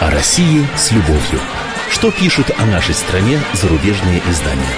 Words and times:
О 0.00 0.10
России 0.10 0.66
с 0.76 0.92
любовью. 0.92 1.40
Что 1.90 2.10
пишут 2.10 2.50
о 2.58 2.66
нашей 2.66 2.94
стране 2.94 3.40
зарубежные 3.54 4.20
издания? 4.28 4.76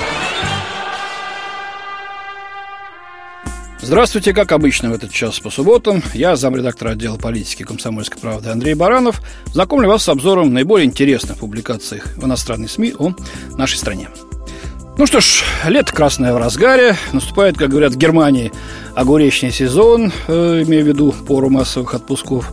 Здравствуйте, 3.80 4.32
как 4.32 4.52
обычно 4.52 4.90
в 4.90 4.92
этот 4.92 5.10
час 5.10 5.40
по 5.40 5.50
субботам. 5.50 6.02
Я 6.14 6.36
замредактор 6.36 6.88
отдела 6.88 7.16
политики 7.16 7.64
комсомольской 7.64 8.20
правды 8.20 8.50
Андрей 8.50 8.74
Баранов. 8.74 9.20
Знакомлю 9.46 9.88
вас 9.88 10.04
с 10.04 10.08
обзором 10.08 10.52
наиболее 10.52 10.86
интересных 10.86 11.38
публикаций 11.38 12.02
в 12.16 12.24
иностранной 12.24 12.68
СМИ 12.68 12.94
о 12.98 13.14
нашей 13.56 13.78
стране. 13.78 14.10
Ну 14.96 15.06
что 15.06 15.20
ж, 15.20 15.42
лето 15.66 15.92
красное 15.92 16.34
в 16.34 16.36
разгаре. 16.36 16.96
Наступает, 17.12 17.56
как 17.56 17.70
говорят 17.70 17.94
в 17.94 17.98
Германии, 17.98 18.52
огуречный 18.94 19.50
сезон, 19.50 20.12
э, 20.28 20.62
имея 20.64 20.84
в 20.84 20.86
виду 20.86 21.12
пору 21.26 21.50
массовых 21.50 21.94
отпусков. 21.94 22.52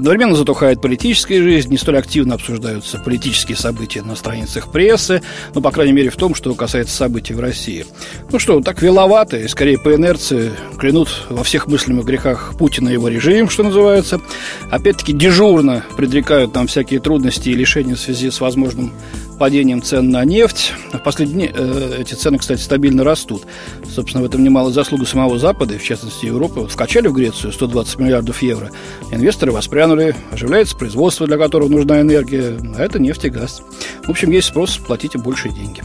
Одновременно 0.00 0.34
затухает 0.34 0.80
политическая 0.80 1.42
жизнь, 1.42 1.70
не 1.70 1.76
столь 1.76 1.98
активно 1.98 2.36
обсуждаются 2.36 2.98
политические 2.98 3.54
события 3.54 4.00
на 4.00 4.16
страницах 4.16 4.72
прессы, 4.72 5.20
ну, 5.54 5.60
по 5.60 5.70
крайней 5.70 5.92
мере, 5.92 6.08
в 6.08 6.16
том, 6.16 6.34
что 6.34 6.54
касается 6.54 6.96
событий 6.96 7.34
в 7.34 7.40
России. 7.40 7.84
Ну 8.32 8.38
что, 8.38 8.62
так 8.62 8.80
веловато, 8.80 9.36
и 9.36 9.46
скорее 9.46 9.76
по 9.76 9.94
инерции 9.94 10.52
клянут 10.78 11.26
во 11.28 11.44
всех 11.44 11.66
мыслимых 11.66 12.06
грехах 12.06 12.54
Путина 12.56 12.88
и 12.88 12.94
его 12.94 13.08
режим, 13.08 13.50
что 13.50 13.62
называется. 13.62 14.22
Опять-таки 14.70 15.12
дежурно 15.12 15.84
предрекают 15.98 16.54
нам 16.54 16.66
всякие 16.66 17.00
трудности 17.00 17.50
и 17.50 17.54
лишения 17.54 17.94
в 17.94 18.00
связи 18.00 18.30
с 18.30 18.40
возможным 18.40 18.94
падением 19.40 19.82
цен 19.82 20.10
на 20.10 20.22
нефть. 20.26 20.74
В 20.92 20.98
последние 20.98 21.48
дни 21.48 21.50
э, 21.52 21.96
эти 21.98 22.12
цены, 22.12 22.36
кстати, 22.36 22.60
стабильно 22.60 23.04
растут. 23.04 23.44
Собственно, 23.90 24.22
в 24.22 24.26
этом 24.26 24.44
немало 24.44 24.70
заслуга 24.70 25.06
самого 25.06 25.38
Запада, 25.38 25.74
и 25.74 25.78
в 25.78 25.82
частности 25.82 26.26
Европы. 26.26 26.60
Вот 26.60 26.70
вкачали 26.70 27.08
в 27.08 27.14
Грецию 27.14 27.50
120 27.50 27.98
миллиардов 27.98 28.42
евро. 28.42 28.70
Инвесторы 29.10 29.50
воспрянули, 29.50 30.14
оживляется 30.30 30.76
производство, 30.76 31.26
для 31.26 31.38
которого 31.38 31.68
нужна 31.68 32.02
энергия, 32.02 32.58
а 32.76 32.82
это 32.82 32.98
нефть 32.98 33.24
и 33.24 33.30
газ. 33.30 33.62
В 34.04 34.10
общем, 34.10 34.30
есть 34.30 34.48
спрос, 34.48 34.76
платите 34.76 35.16
большие 35.16 35.54
деньги. 35.54 35.82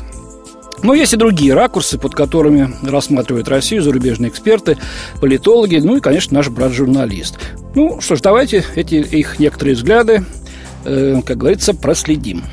Но 0.83 0.93
есть 0.93 1.13
и 1.13 1.17
другие 1.17 1.53
ракурсы, 1.53 1.97
под 1.97 2.13
которыми 2.13 2.69
рассматривают 2.83 3.47
Россию 3.47 3.83
зарубежные 3.83 4.29
эксперты, 4.29 4.77
политологи, 5.21 5.77
ну 5.77 5.95
и, 5.95 6.01
конечно, 6.01 6.35
наш 6.35 6.49
брат-журналист. 6.49 7.39
Ну 7.73 8.01
что 8.01 8.17
ж, 8.17 8.21
давайте 8.21 8.65
эти 8.75 8.95
их 8.95 9.39
некоторые 9.39 9.75
взгляды, 9.75 10.25
э, 10.83 11.21
как 11.25 11.37
говорится, 11.37 11.73
проследим. 11.73 12.43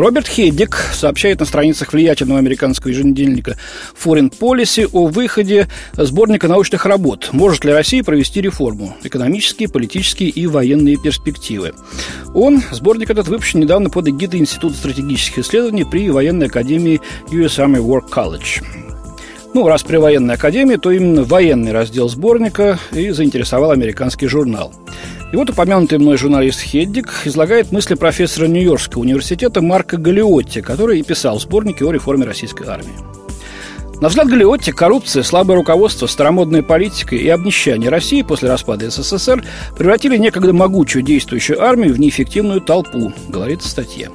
Роберт 0.00 0.26
Хеддик 0.26 0.76
сообщает 0.92 1.38
на 1.38 1.46
страницах 1.46 1.92
влиятельного 1.92 2.40
американского 2.40 2.90
еженедельника 2.90 3.56
Foreign 3.94 4.28
Policy 4.28 4.88
о 4.92 5.06
выходе 5.06 5.68
сборника 5.92 6.48
научных 6.48 6.84
работ 6.84 7.28
«Может 7.30 7.64
ли 7.64 7.72
Россия 7.72 8.02
провести 8.02 8.40
реформу? 8.40 8.96
Экономические, 9.04 9.68
политические 9.68 10.30
и 10.30 10.48
военные 10.48 10.96
перспективы». 10.96 11.74
Он, 12.34 12.60
сборник 12.72 13.10
этот, 13.10 13.28
выпущен 13.28 13.60
недавно 13.60 13.88
под 13.88 14.08
эгидой 14.08 14.40
Института 14.40 14.74
стратегических 14.74 15.38
исследований 15.38 15.84
при 15.84 16.10
военной 16.10 16.46
академии 16.46 17.00
US 17.30 17.58
Army 17.58 17.78
War 17.78 18.00
College. 18.08 18.64
Ну, 19.54 19.68
раз 19.68 19.84
при 19.84 19.98
военной 19.98 20.34
академии, 20.34 20.74
то 20.74 20.90
именно 20.90 21.22
военный 21.22 21.70
раздел 21.70 22.08
сборника 22.08 22.80
и 22.90 23.10
заинтересовал 23.10 23.70
американский 23.70 24.26
журнал. 24.26 24.74
И 25.34 25.36
вот 25.36 25.50
упомянутый 25.50 25.98
мной 25.98 26.16
журналист 26.16 26.60
Хеддик 26.60 27.22
излагает 27.24 27.72
мысли 27.72 27.94
профессора 27.94 28.46
Нью-Йоркского 28.46 29.02
университета 29.02 29.60
Марка 29.60 29.96
Галиотти, 29.96 30.60
который 30.60 31.00
и 31.00 31.02
писал 31.02 31.40
сборники 31.40 31.82
о 31.82 31.90
реформе 31.90 32.24
российской 32.24 32.68
армии. 32.68 32.94
На 34.00 34.10
взгляд 34.10 34.28
Галиотти, 34.28 34.70
коррупция, 34.70 35.24
слабое 35.24 35.56
руководство, 35.56 36.06
старомодная 36.06 36.62
политика 36.62 37.16
и 37.16 37.26
обнищание 37.26 37.90
России 37.90 38.22
после 38.22 38.48
распада 38.48 38.88
СССР 38.88 39.42
превратили 39.76 40.16
некогда 40.18 40.52
могучую 40.52 41.02
действующую 41.02 41.60
армию 41.60 41.94
в 41.94 41.98
неэффективную 41.98 42.60
толпу, 42.60 43.12
говорится 43.28 43.66
в 43.66 43.72
статье. 43.72 44.10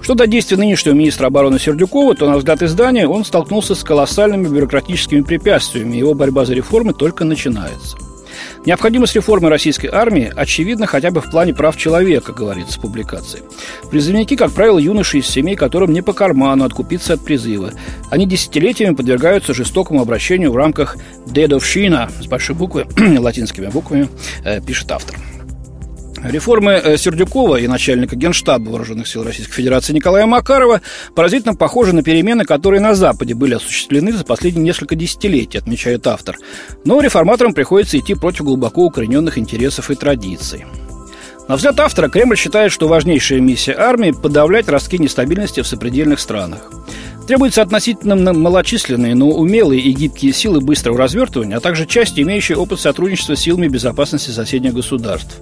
Что 0.00 0.14
до 0.14 0.28
действий 0.28 0.56
нынешнего 0.56 0.94
министра 0.94 1.26
обороны 1.26 1.58
Сердюкова, 1.58 2.14
то, 2.14 2.30
на 2.30 2.36
взгляд 2.36 2.62
издания, 2.62 3.08
он 3.08 3.24
столкнулся 3.24 3.74
с 3.74 3.82
колоссальными 3.82 4.46
бюрократическими 4.46 5.22
препятствиями, 5.22 5.96
его 5.96 6.14
борьба 6.14 6.44
за 6.44 6.54
реформы 6.54 6.94
только 6.94 7.24
начинается– 7.24 7.96
Необходимость 8.64 9.14
реформы 9.14 9.48
российской 9.48 9.88
армии 9.88 10.32
очевидна 10.34 10.86
хотя 10.86 11.10
бы 11.10 11.20
в 11.20 11.30
плане 11.30 11.54
прав 11.54 11.76
человека, 11.76 12.32
говорится 12.32 12.78
в 12.78 12.82
публикации. 12.82 13.40
Призывники, 13.90 14.36
как 14.36 14.52
правило, 14.52 14.78
юноши 14.78 15.18
из 15.18 15.26
семей, 15.26 15.56
которым 15.56 15.92
не 15.92 16.02
по 16.02 16.12
карману 16.12 16.64
откупиться 16.64 17.14
от 17.14 17.24
призыва. 17.24 17.72
Они 18.10 18.26
десятилетиями 18.26 18.94
подвергаются 18.94 19.54
жестокому 19.54 20.00
обращению 20.00 20.52
в 20.52 20.56
рамках 20.56 20.96
«дедовщина» 21.26 22.10
с 22.20 22.26
большой 22.26 22.56
буквы, 22.56 22.86
латинскими 23.18 23.66
буквами, 23.66 24.08
э, 24.44 24.60
пишет 24.60 24.90
автор. 24.92 25.16
Реформы 26.22 26.72
э, 26.72 26.96
Сердюкова 26.96 27.56
и 27.56 27.66
начальника 27.66 28.14
Генштаба 28.14 28.70
Вооруженных 28.70 29.08
сил 29.08 29.24
Российской 29.24 29.54
Федерации 29.54 29.92
Николая 29.92 30.24
Макарова 30.26 30.80
поразительно 31.16 31.54
похожи 31.54 31.92
на 31.92 32.04
перемены, 32.04 32.44
которые 32.44 32.80
на 32.80 32.94
Западе 32.94 33.34
были 33.34 33.54
осуществлены 33.54 34.12
за 34.12 34.24
последние 34.24 34.64
несколько 34.64 34.94
десятилетий, 34.94 35.58
отмечает 35.58 36.06
автор. 36.06 36.36
Но 36.84 37.00
реформаторам 37.00 37.54
приходится 37.54 37.98
идти 37.98 38.14
против 38.14 38.44
глубоко 38.44 38.84
укорененных 38.84 39.36
интересов 39.36 39.90
и 39.90 39.96
традиций. 39.96 40.64
На 41.48 41.56
взгляд 41.56 41.78
автора, 41.80 42.08
Кремль 42.08 42.36
считает, 42.36 42.70
что 42.70 42.86
важнейшая 42.86 43.40
миссия 43.40 43.74
армии– 43.74 44.12
подавлять 44.22 44.68
ростки 44.68 44.98
нестабильности 44.98 45.60
в 45.60 45.66
сопредельных 45.66 46.20
странах. 46.20 46.70
Требуются 47.26 47.62
относительно 47.62 48.32
малочисленные, 48.32 49.14
но 49.14 49.28
умелые 49.28 49.80
и 49.80 49.92
гибкие 49.92 50.32
силы 50.32 50.60
быстрого 50.60 50.98
развертывания, 50.98 51.56
а 51.56 51.60
также 51.60 51.86
части, 51.86 52.20
имеющие 52.20 52.56
опыт 52.56 52.80
сотрудничества 52.80 53.34
с 53.34 53.40
силами 53.40 53.68
безопасности 53.68 54.30
соседних 54.30 54.74
государств. 54.74 55.36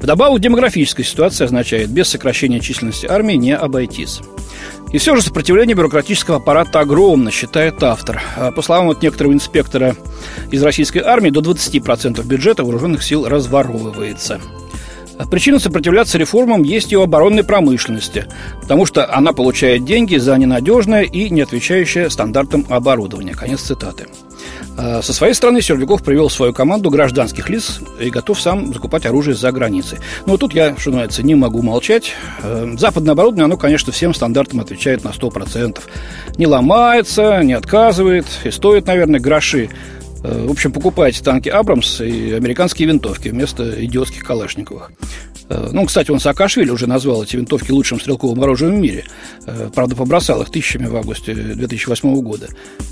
Вдобавок, 0.00 0.40
демографическая 0.40 1.04
ситуация 1.04 1.46
означает, 1.46 1.90
без 1.90 2.08
сокращения 2.08 2.60
численности 2.60 3.06
армии 3.06 3.34
не 3.34 3.54
обойтись. 3.54 4.20
И 4.92 4.98
все 4.98 5.16
же 5.16 5.22
сопротивление 5.22 5.76
бюрократического 5.76 6.38
аппарата 6.38 6.80
огромно, 6.80 7.30
считает 7.30 7.82
автор. 7.82 8.22
А 8.36 8.52
по 8.52 8.62
словам 8.62 8.86
вот 8.86 9.02
некоторого 9.02 9.32
инспектора 9.32 9.96
из 10.50 10.62
российской 10.62 10.98
армии, 10.98 11.30
до 11.30 11.40
20% 11.40 12.24
бюджета 12.24 12.64
вооруженных 12.64 13.02
сил 13.02 13.26
разворовывается– 13.26 14.40
Причина 15.30 15.58
сопротивляться 15.58 16.18
реформам 16.18 16.62
есть 16.62 16.92
и 16.92 16.96
у 16.96 17.02
оборонной 17.02 17.44
промышленности, 17.44 18.26
потому 18.60 18.86
что 18.86 19.12
она 19.12 19.32
получает 19.32 19.84
деньги 19.84 20.16
за 20.16 20.36
ненадежное 20.36 21.02
и 21.02 21.28
не 21.30 21.40
отвечающее 21.40 22.08
стандартам 22.08 22.64
оборудование. 22.68 23.34
Конец 23.34 23.60
цитаты. 23.62 24.06
А 24.76 25.02
со 25.02 25.12
своей 25.12 25.34
стороны 25.34 25.60
Сердюков 25.60 26.04
привел 26.04 26.30
свою 26.30 26.52
команду 26.52 26.90
гражданских 26.90 27.50
лиц 27.50 27.80
и 28.00 28.10
готов 28.10 28.40
сам 28.40 28.72
закупать 28.72 29.06
оружие 29.06 29.34
за 29.34 29.50
границей. 29.50 29.98
Но 30.24 30.36
тут 30.36 30.54
я, 30.54 30.76
что 30.78 30.90
называется, 30.90 31.24
не 31.24 31.34
могу 31.34 31.62
молчать. 31.62 32.12
Э, 32.42 32.74
западное 32.78 33.12
оборудование, 33.12 33.46
оно, 33.46 33.56
конечно, 33.56 33.92
всем 33.92 34.14
стандартам 34.14 34.60
отвечает 34.60 35.02
на 35.02 35.08
100%. 35.08 35.80
Не 36.36 36.46
ломается, 36.46 37.40
не 37.42 37.54
отказывает 37.54 38.26
и 38.44 38.52
стоит, 38.52 38.86
наверное, 38.86 39.18
гроши. 39.18 39.70
Э, 40.22 40.46
в 40.46 40.50
общем, 40.50 40.72
покупайте 40.72 41.22
танки 41.22 41.48
Абрамс 41.48 42.00
и 42.00 42.32
американские 42.32 42.88
винтовки 42.88 43.28
вместо 43.28 43.84
идиотских 43.84 44.24
калашниковых. 44.24 44.92
Э, 45.48 45.68
ну, 45.72 45.86
кстати, 45.86 46.10
он 46.10 46.20
Саакашвили 46.20 46.70
уже 46.70 46.86
назвал 46.86 47.22
эти 47.22 47.36
винтовки 47.36 47.70
лучшим 47.70 48.00
стрелковым 48.00 48.42
оружием 48.42 48.74
в 48.74 48.78
мире. 48.78 49.04
Э, 49.46 49.70
правда, 49.74 49.96
побросал 49.96 50.42
их 50.42 50.50
тысячами 50.50 50.86
в 50.86 50.96
августе 50.96 51.34
2008 51.34 52.20
года. 52.20 52.48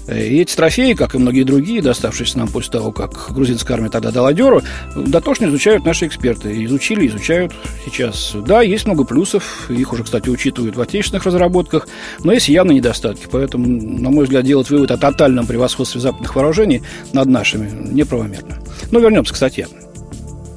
И 0.08 0.40
эти 0.40 0.54
трофеи, 0.54 0.92
как 0.92 1.14
и 1.14 1.18
многие 1.18 1.42
другие, 1.42 1.82
доставшиеся 1.82 2.38
нам 2.38 2.48
после 2.48 2.72
того, 2.72 2.92
как 2.92 3.32
грузинская 3.32 3.76
армия 3.76 3.90
тогда 3.90 4.10
дала 4.10 4.32
дёру, 4.32 4.62
дотошно 4.94 5.46
изучают 5.46 5.84
наши 5.84 6.06
эксперты. 6.06 6.64
Изучили, 6.64 7.06
изучают 7.08 7.52
сейчас. 7.84 8.34
Да, 8.46 8.62
есть 8.62 8.86
много 8.86 9.04
плюсов, 9.04 9.68
их 9.68 9.92
уже, 9.92 10.04
кстати, 10.04 10.28
учитывают 10.28 10.76
в 10.76 10.80
отечественных 10.80 11.26
разработках, 11.26 11.88
но 12.22 12.32
есть 12.32 12.48
явно 12.48 12.72
недостатки. 12.72 13.26
Поэтому, 13.30 13.66
на 13.66 14.10
мой 14.10 14.24
взгляд, 14.24 14.44
делать 14.44 14.70
вывод 14.70 14.90
о 14.92 14.96
тотальном 14.96 15.46
превосходстве 15.46 16.00
западных 16.00 16.34
вооружений 16.34 16.82
над 17.16 17.28
нашими 17.28 17.68
неправомерно. 17.92 18.58
Но 18.92 19.00
вернемся 19.00 19.32
к 19.32 19.36
статье. 19.36 19.66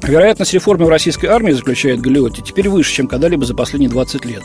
Вероятность 0.03 0.53
реформы 0.53 0.85
в 0.85 0.89
российской 0.89 1.25
армии, 1.25 1.51
заключает 1.51 1.99
Галиотти, 1.99 2.41
теперь 2.41 2.69
выше, 2.69 2.93
чем 2.93 3.07
когда-либо 3.07 3.45
за 3.45 3.53
последние 3.53 3.89
20 3.89 4.25
лет. 4.25 4.43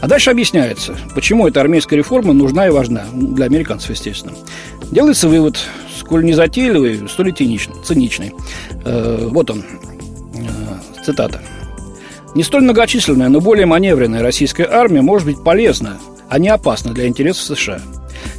А 0.00 0.08
дальше 0.08 0.30
объясняется, 0.30 0.96
почему 1.14 1.46
эта 1.46 1.60
армейская 1.60 1.96
реформа 1.96 2.32
нужна 2.32 2.66
и 2.66 2.70
важна, 2.70 3.04
для 3.12 3.46
американцев, 3.46 3.90
естественно. 3.90 4.32
Делается 4.90 5.28
вывод, 5.28 5.58
сколь 5.98 6.24
незатейливый, 6.24 7.08
столь 7.08 7.28
и 7.28 7.32
циничный. 7.32 8.32
Э, 8.84 9.28
вот 9.30 9.50
он, 9.50 9.60
э, 9.60 11.04
цитата. 11.04 11.40
«Не 12.34 12.42
столь 12.42 12.62
многочисленная, 12.62 13.28
но 13.28 13.40
более 13.40 13.66
маневренная 13.66 14.22
российская 14.22 14.66
армия 14.66 15.02
может 15.02 15.26
быть 15.26 15.42
полезна, 15.42 15.98
а 16.28 16.38
не 16.38 16.48
опасна 16.48 16.92
для 16.92 17.06
интересов 17.06 17.44
США. 17.44 17.80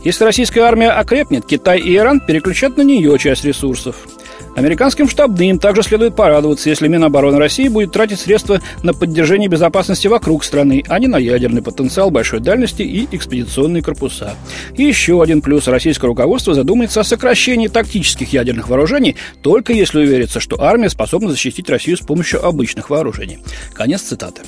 Если 0.03 0.23
российская 0.23 0.61
армия 0.61 0.89
окрепнет, 0.89 1.45
Китай 1.45 1.79
и 1.79 1.95
Иран 1.95 2.19
переключат 2.19 2.77
на 2.77 2.81
нее 2.81 3.17
часть 3.19 3.45
ресурсов– 3.45 3.95
Американским 4.55 5.07
штабным 5.07 5.59
также 5.59 5.81
следует 5.81 6.15
порадоваться, 6.15 6.69
если 6.69 6.87
Минобороны 6.89 7.37
России 7.37 7.69
будет 7.69 7.93
тратить 7.93 8.19
средства 8.19 8.61
на 8.83 8.93
поддержание 8.93 9.47
безопасности 9.47 10.07
вокруг 10.07 10.43
страны, 10.43 10.83
а 10.89 10.99
не 10.99 11.07
на 11.07 11.17
ядерный 11.17 11.61
потенциал 11.61 12.11
большой 12.11 12.41
дальности 12.41 12.81
и 12.81 13.07
экспедиционные 13.11 13.81
корпуса. 13.81 14.35
И 14.75 14.83
еще 14.83 15.21
один 15.21 15.41
плюс. 15.41 15.67
Российское 15.67 16.07
руководство 16.07 16.53
задумается 16.53 16.99
о 16.99 17.05
сокращении 17.05 17.67
тактических 17.69 18.33
ядерных 18.33 18.67
вооружений, 18.67 19.15
только 19.41 19.71
если 19.71 19.99
уверится, 19.99 20.39
что 20.39 20.61
армия 20.61 20.89
способна 20.89 21.29
защитить 21.29 21.69
Россию 21.69 21.97
с 21.97 22.01
помощью 22.01 22.45
обычных 22.45 22.89
вооружений. 22.89 23.39
Конец 23.73 24.01
цитаты. 24.01 24.41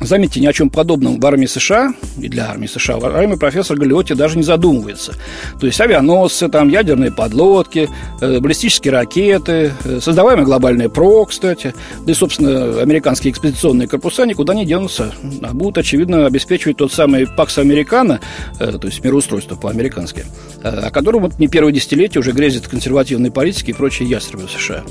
Заметьте, 0.00 0.40
ни 0.40 0.46
о 0.46 0.52
чем 0.52 0.70
подобном 0.70 1.20
в 1.20 1.26
армии 1.26 1.46
США 1.46 1.94
и 2.18 2.28
для 2.28 2.50
армии 2.50 2.66
США 2.66 2.98
в 2.98 3.04
армии 3.04 3.36
профессор 3.36 3.76
Галиотти 3.76 4.14
даже 4.14 4.36
не 4.36 4.42
задумывается. 4.42 5.14
То 5.60 5.66
есть 5.66 5.80
авианосцы, 5.80 6.48
там, 6.48 6.68
ядерные 6.68 7.10
подлодки, 7.10 7.88
э, 8.20 8.40
баллистические 8.40 8.92
ракеты, 8.92 9.72
э, 9.84 10.00
создаваемый 10.00 10.44
глобальный 10.44 10.88
ПРО, 10.88 11.24
кстати, 11.26 11.74
да 12.04 12.12
и, 12.12 12.14
собственно, 12.14 12.80
американские 12.80 13.32
экспедиционные 13.32 13.88
корпуса 13.88 14.26
никуда 14.26 14.54
не 14.54 14.66
денутся, 14.66 15.12
а 15.42 15.54
будут, 15.54 15.78
очевидно, 15.78 16.26
обеспечивать 16.26 16.78
тот 16.78 16.92
самый 16.92 17.26
ПАКС 17.26 17.58
Американо, 17.58 18.20
э, 18.58 18.78
то 18.78 18.86
есть 18.86 19.02
мироустройство 19.04 19.56
по-американски, 19.56 20.24
о 20.62 20.90
котором 20.90 21.22
вот 21.22 21.38
не 21.38 21.48
первое 21.48 21.72
десятилетие 21.72 22.20
уже 22.20 22.32
грезит 22.32 22.68
консервативной 22.68 23.30
политики 23.30 23.70
и 23.70 23.74
прочие 23.74 24.08
ястребы 24.08 24.48
США. 24.48 24.82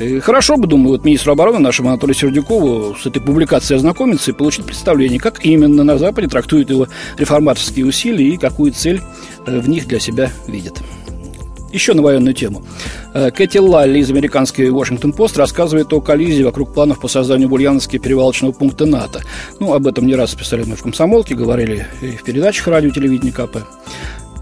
И 0.00 0.18
хорошо 0.18 0.56
бы, 0.56 0.66
думаю, 0.66 0.92
вот 0.92 1.04
министру 1.04 1.32
обороны 1.32 1.58
нашему 1.58 1.90
Анатолию 1.90 2.14
Сердюкову 2.14 2.96
с 2.96 3.04
этой 3.04 3.20
публикацией 3.20 3.76
ознакомиться 3.76 4.30
получить 4.40 4.64
представление, 4.64 5.20
как 5.20 5.44
именно 5.44 5.84
на 5.84 5.98
Западе 5.98 6.26
трактуют 6.26 6.70
его 6.70 6.88
реформаторские 7.18 7.84
усилия 7.84 8.26
и 8.26 8.38
какую 8.38 8.72
цель 8.72 9.02
э, 9.46 9.60
в 9.60 9.68
них 9.68 9.86
для 9.86 10.00
себя 10.00 10.30
видят. 10.46 10.80
Еще 11.70 11.92
на 11.92 12.00
военную 12.00 12.32
тему. 12.32 12.64
Э, 13.12 13.30
Кэти 13.30 13.58
Лалли 13.58 13.98
из 13.98 14.10
американской 14.10 14.68
Washington-Post 14.70 15.36
рассказывает 15.36 15.92
о 15.92 16.00
коллизии 16.00 16.42
вокруг 16.42 16.72
планов 16.72 17.00
по 17.00 17.08
созданию 17.08 17.50
Бульяновски 17.50 17.98
перевалочного 17.98 18.52
пункта 18.52 18.86
НАТО. 18.86 19.20
Ну, 19.58 19.74
об 19.74 19.86
этом 19.86 20.06
не 20.06 20.14
раз 20.14 20.34
писали 20.34 20.64
мы 20.64 20.74
в 20.74 20.82
«Комсомолке», 20.82 21.34
говорили 21.34 21.86
и 22.00 22.12
в 22.12 22.22
передачах 22.22 22.66
радио 22.68 22.88
телевидения 22.88 23.32
КП. 23.32 23.58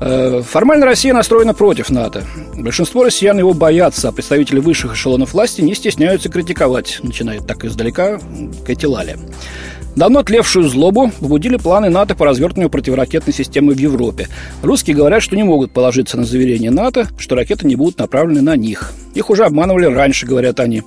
Э, 0.00 0.42
формально 0.42 0.86
Россия 0.86 1.12
настроена 1.12 1.54
против 1.54 1.90
НАТО. 1.90 2.24
Большинство 2.54 3.02
россиян 3.02 3.36
его 3.36 3.52
боятся, 3.52 4.08
а 4.08 4.12
представители 4.12 4.60
высших 4.60 4.94
эшелонов 4.94 5.32
власти 5.32 5.60
не 5.60 5.74
стесняются 5.74 6.28
критиковать, 6.28 7.00
начинает 7.02 7.46
так 7.46 7.64
издалека 7.64 8.20
Кэти 8.64 8.86
Лали. 8.86 9.16
Давно 9.98 10.22
тлевшую 10.22 10.68
злобу 10.68 11.10
побудили 11.18 11.56
планы 11.56 11.90
НАТО 11.90 12.14
по 12.14 12.24
развертыванию 12.24 12.70
противоракетной 12.70 13.34
системы 13.34 13.74
в 13.74 13.78
Европе. 13.78 14.28
Русские 14.62 14.94
говорят, 14.94 15.24
что 15.24 15.34
не 15.34 15.42
могут 15.42 15.72
положиться 15.72 16.16
на 16.16 16.24
заверение 16.24 16.70
НАТО, 16.70 17.08
что 17.18 17.34
ракеты 17.34 17.66
не 17.66 17.74
будут 17.74 17.98
направлены 17.98 18.40
на 18.40 18.54
них. 18.54 18.92
Их 19.14 19.28
уже 19.28 19.44
обманывали 19.44 19.86
раньше, 19.86 20.24
говорят 20.24 20.60
они. 20.60 20.84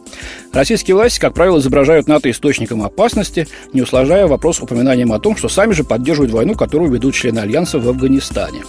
Российские 0.53 0.95
власти, 0.95 1.19
как 1.19 1.33
правило, 1.33 1.59
изображают 1.59 2.07
НАТО 2.07 2.31
источником 2.31 2.83
опасности, 2.83 3.49
не 3.73 3.81
усложняя 3.81 4.27
вопрос 4.27 4.61
упоминанием 4.61 5.11
о 5.11 5.19
том, 5.19 5.35
что 5.35 5.49
сами 5.49 5.73
же 5.73 5.83
поддерживают 5.83 6.31
войну, 6.31 6.55
которую 6.55 6.89
ведут 6.89 7.13
члены 7.13 7.39
Альянса 7.39 7.79
в 7.79 7.89
Афганистане 7.89 8.61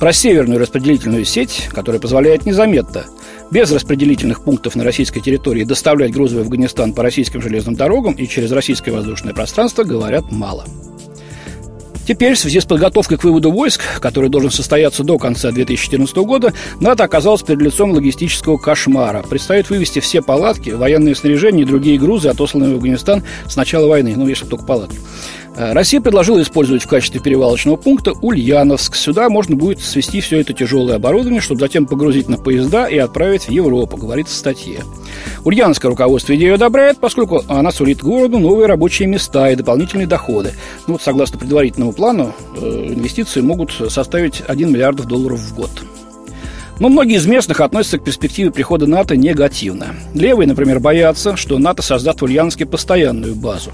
про 0.00 0.14
северную 0.14 0.58
распределительную 0.58 1.26
сеть, 1.26 1.68
которая 1.70 2.00
позволяет 2.00 2.46
незаметно, 2.46 3.04
без 3.50 3.70
распределительных 3.72 4.42
пунктов 4.42 4.76
на 4.76 4.84
российской 4.84 5.20
территории, 5.20 5.64
доставлять 5.64 6.12
грузы 6.12 6.36
в 6.36 6.40
Афганистан 6.40 6.92
по 6.92 7.02
российским 7.02 7.42
железным 7.42 7.74
дорогам 7.74 8.14
и 8.14 8.26
через 8.26 8.52
российское 8.52 8.92
воздушное 8.92 9.34
пространство, 9.34 9.84
говорят 9.84 10.30
мало. 10.30 10.64
Теперь, 12.06 12.34
в 12.34 12.38
связи 12.40 12.58
с 12.58 12.64
подготовкой 12.64 13.18
к 13.18 13.24
выводу 13.24 13.52
войск, 13.52 13.82
который 14.00 14.30
должен 14.30 14.50
состояться 14.50 15.04
до 15.04 15.16
конца 15.16 15.52
2014 15.52 16.16
года, 16.16 16.52
НАТО 16.80 17.04
оказалось 17.04 17.42
перед 17.42 17.60
лицом 17.60 17.92
логистического 17.92 18.56
кошмара. 18.56 19.22
Предстоит 19.22 19.70
вывести 19.70 20.00
все 20.00 20.20
палатки, 20.20 20.70
военные 20.70 21.14
снаряжения 21.14 21.62
и 21.62 21.66
другие 21.66 22.00
грузы, 22.00 22.28
отосланные 22.28 22.72
в 22.72 22.76
Афганистан 22.78 23.22
с 23.46 23.54
начала 23.54 23.86
войны, 23.86 24.14
ну, 24.16 24.26
если 24.26 24.46
только 24.46 24.64
палатки. 24.64 24.98
Э, 25.60 25.74
Россия 25.74 26.00
предложила 26.00 26.40
использовать 26.40 26.82
в 26.82 26.88
качестве 26.88 27.20
перевалочного 27.20 27.76
пункта 27.76 28.12
Ульяновск. 28.12 28.96
Сюда 28.96 29.28
можно 29.28 29.56
будет 29.56 29.80
свести 29.80 30.22
все 30.22 30.40
это 30.40 30.54
тяжелое 30.54 30.96
оборудование, 30.96 31.42
чтобы 31.42 31.60
затем 31.60 31.86
погрузить 31.86 32.30
на 32.30 32.38
поезда 32.38 32.86
и 32.86 32.96
отправить 32.96 33.42
в 33.42 33.50
Европу, 33.50 33.98
говорится 33.98 34.34
в 34.34 34.38
статье. 34.38 34.80
Ульяновское 35.44 35.90
руководство 35.90 36.34
идею 36.34 36.54
одобряет, 36.54 36.98
поскольку 36.98 37.44
она 37.46 37.72
сулит 37.72 38.02
городу 38.02 38.38
новые 38.38 38.68
рабочие 38.68 39.06
места 39.06 39.50
и 39.50 39.56
дополнительные 39.56 40.06
доходы. 40.06 40.52
Ну 40.86 40.94
вот, 40.94 41.02
согласно 41.02 41.38
предварительному 41.38 41.92
плану, 41.92 42.34
э, 42.56 42.94
инвестиции 42.94 43.42
могут 43.42 43.70
составить 43.90 44.42
1 44.46 44.72
миллиард 44.72 45.04
долларов 45.06 45.40
в 45.40 45.54
год. 45.54 45.70
Но 46.78 46.88
многие 46.88 47.16
из 47.16 47.26
местных 47.26 47.60
относятся 47.60 47.98
к 47.98 48.04
перспективе 48.04 48.50
прихода 48.50 48.86
НАТО 48.86 49.14
негативно. 49.14 49.88
Левые, 50.14 50.48
например, 50.48 50.80
боятся, 50.80 51.36
что 51.36 51.58
НАТО 51.58 51.82
создаст 51.82 52.22
в 52.22 52.24
Ульяновске 52.24 52.64
постоянную 52.64 53.34
базу. 53.34 53.70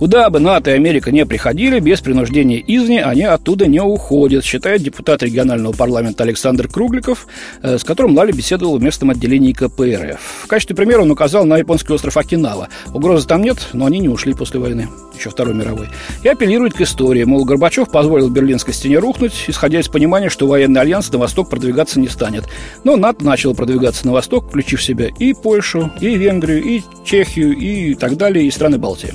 Куда 0.00 0.30
бы 0.30 0.40
НАТО 0.40 0.70
и 0.70 0.74
Америка 0.76 1.12
не 1.12 1.26
приходили, 1.26 1.78
без 1.78 2.00
принуждения 2.00 2.56
изни 2.56 2.96
они 2.96 3.24
оттуда 3.24 3.66
не 3.66 3.82
уходят, 3.82 4.46
считает 4.46 4.82
депутат 4.82 5.22
регионального 5.22 5.74
парламента 5.74 6.24
Александр 6.24 6.68
Кругликов, 6.68 7.26
э, 7.62 7.76
с 7.76 7.84
которым 7.84 8.16
Лали 8.16 8.32
беседовал 8.32 8.78
в 8.78 8.82
местном 8.82 9.10
отделении 9.10 9.52
КПРФ. 9.52 10.18
В 10.44 10.46
качестве 10.46 10.74
примера 10.74 11.02
он 11.02 11.10
указал 11.10 11.44
на 11.44 11.58
японский 11.58 11.92
остров 11.92 12.16
Окинава. 12.16 12.70
Угрозы 12.94 13.28
там 13.28 13.42
нет, 13.42 13.58
но 13.74 13.84
они 13.84 13.98
не 13.98 14.08
ушли 14.08 14.32
после 14.32 14.58
войны, 14.58 14.88
еще 15.14 15.28
Второй 15.28 15.52
мировой. 15.52 15.88
И 16.22 16.28
апеллирует 16.28 16.72
к 16.72 16.80
истории. 16.80 17.24
Мол, 17.24 17.44
Горбачев 17.44 17.90
позволил 17.90 18.30
Берлинской 18.30 18.72
стене 18.72 19.00
рухнуть, 19.00 19.34
исходя 19.48 19.80
из 19.80 19.88
понимания, 19.88 20.30
что 20.30 20.46
военный 20.46 20.80
альянс 20.80 21.12
на 21.12 21.18
восток 21.18 21.50
продвигаться 21.50 22.00
не 22.00 22.08
станет. 22.08 22.44
Но 22.84 22.96
НАТО 22.96 23.22
начал 23.22 23.54
продвигаться 23.54 24.06
на 24.06 24.14
восток, 24.14 24.48
включив 24.48 24.80
в 24.80 24.82
себя 24.82 25.08
и 25.18 25.34
Польшу, 25.34 25.92
и 26.00 26.16
Венгрию, 26.16 26.64
и 26.64 26.80
Чехию, 27.04 27.54
и 27.54 27.94
так 27.94 28.16
далее, 28.16 28.46
и 28.46 28.50
страны 28.50 28.78
Балтии. 28.78 29.12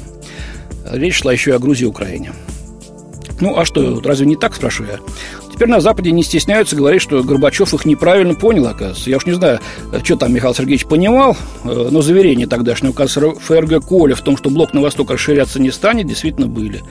Речь 0.92 1.22
шла 1.22 1.34
еще 1.34 1.52
и 1.52 1.54
о 1.54 1.60
Грузии 1.60 1.84
и 1.84 1.88
Украине. 1.88 2.34
Ну, 3.42 3.58
а 3.58 3.66
что, 3.66 4.02
разве 4.02 4.26
не 4.26 4.36
так, 4.36 4.56
спрашиваю 4.56 4.94
я? 4.94 5.00
Теперь 5.54 5.70
на 5.70 5.80
Западе 5.80 6.12
не 6.12 6.24
стесняются 6.24 6.76
говорить, 6.76 7.02
что 7.02 7.24
Горбачев 7.24 7.74
их 7.74 7.86
неправильно 7.86 8.34
понял, 8.34 8.68
оказывается. 8.68 9.10
Я 9.10 9.18
уж 9.18 9.26
не 9.26 9.34
знаю, 9.34 9.60
что 10.04 10.18
там 10.18 10.34
Михаил 10.34 10.54
Сергеевич 10.54 10.86
понимал, 10.86 11.38
э, 11.64 11.88
но 11.92 12.02
заверения 12.02 12.46
тогдашнего 12.46 12.92
канцлера 12.92 13.32
ФРГ 13.32 13.86
Коля 13.86 14.16
в 14.16 14.22
том, 14.22 14.36
что 14.36 14.50
блок 14.50 14.74
на 14.74 14.82
восток 14.82 15.12
расширяться 15.12 15.62
не 15.62 15.72
станет, 15.72 16.08
действительно 16.08 16.48
были. 16.48 16.84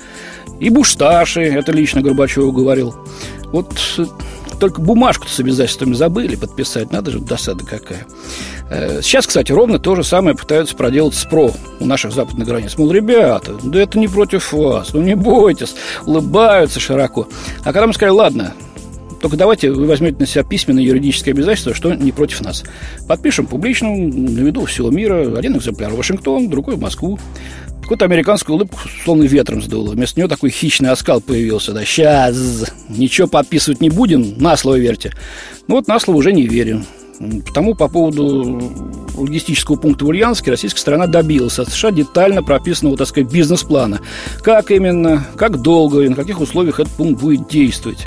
И 0.61 0.70
Бушташи, 0.70 1.43
это 1.43 1.73
лично 1.73 2.00
Горбачеву 2.00 2.52
говорил. 2.52 2.94
Вот 3.52 3.75
э, 3.99 4.06
только 4.55 4.81
бумажку 4.81 5.29
с 5.29 5.39
обязательствами 5.41 5.95
забыли 5.95 6.37
подписать. 6.37 6.93
Надо 6.93 7.11
же, 7.11 7.19
досада 7.19 7.65
какая. 7.65 8.06
Э, 8.71 9.01
сейчас, 9.03 9.27
кстати, 9.27 9.53
ровно 9.53 9.79
то 9.79 9.95
же 9.95 10.05
самое 10.05 10.37
пытаются 10.37 10.77
проделать 10.77 11.15
с 11.15 11.25
ПРО 11.25 11.53
у 11.81 11.87
наших 11.87 12.12
западных 12.12 12.47
границ. 12.47 12.77
Мол, 12.77 12.91
ребята, 12.91 13.55
да 13.62 13.81
это 13.81 13.99
не 13.99 14.09
против 14.09 14.53
вас, 14.53 14.93
ну 14.93 15.03
не 15.03 15.15
бойтесь, 15.15 15.75
улыбаются 16.06 16.81
широко. 16.81 17.29
А 17.61 17.73
когда 17.73 17.87
мы 17.87 17.93
сказали, 17.93 18.15
ладно, 18.15 18.55
только 19.25 19.39
давайте 19.39 19.71
вы 19.71 19.87
возьмете 19.87 20.19
на 20.19 20.27
себя 20.27 20.45
письменное 20.45 20.83
юридическое 20.83 21.33
обязательство, 21.33 21.73
что 21.73 21.95
не 21.95 22.12
против 22.12 22.43
нас. 22.43 22.62
Подпишем 23.09 23.47
публично, 23.47 23.89
на 23.89 24.41
виду 24.41 24.67
всего 24.67 24.91
мира, 24.91 25.39
один 25.39 25.56
экземпляр 25.56 25.93
в 25.93 25.97
Вашингтон, 25.97 26.51
другой 26.51 26.75
в 26.77 26.81
Москву. 26.81 27.19
Какую-то 27.85 28.06
американскую 28.06 28.56
улыбку 28.56 28.79
словно 29.05 29.25
ветром 29.25 29.61
сдуло. 29.61 29.91
Вместо 29.91 30.19
нее 30.19 30.27
такой 30.27 30.49
хищный 30.49 30.89
оскал 30.89 31.20
появился. 31.20 31.73
Да, 31.73 31.85
сейчас, 31.85 32.73
ничего 32.89 33.29
подписывать 33.29 33.82
не 33.82 33.91
будем, 33.91 34.39
на 34.39 34.56
слово 34.56 34.77
верьте. 34.77 35.13
Ну 35.69 35.75
вот 35.75 35.87
на 35.87 36.01
слово 36.01 36.17
уже 36.17 36.32
не 36.32 36.47
верим. 36.47 36.87
Потому 37.47 37.75
по 37.75 37.89
поводу 37.89 38.73
логистического 39.15 39.77
пункта 39.77 40.06
в 40.06 40.08
Ульяновске 40.08 40.51
российская 40.51 40.81
сторона 40.81 41.06
добилась 41.06 41.58
от 41.58 41.69
США 41.69 41.91
детально 41.91 42.43
прописанного, 42.43 42.97
так 42.97 43.06
сказать, 43.06 43.31
бизнес-плана. 43.31 44.01
Как 44.43 44.70
именно, 44.70 45.23
как 45.37 45.61
долго 45.61 46.01
и 46.01 46.08
на 46.08 46.17
каких 46.17 46.41
условиях 46.41 46.81
этот 46.81 46.94
пункт 46.94 47.20
будет 47.20 47.49
действовать. 47.49 48.06